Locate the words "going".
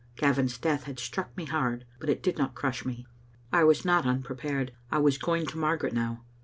5.19-5.45